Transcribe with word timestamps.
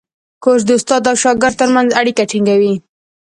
کورس 0.43 0.63
د 0.67 0.71
استاد 0.79 1.03
او 1.09 1.15
شاګرد 1.23 1.55
ترمنځ 1.61 1.89
اړیکه 2.01 2.23
ټینګوي. 2.31 2.73